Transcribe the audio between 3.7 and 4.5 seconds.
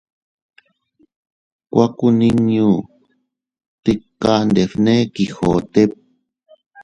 tika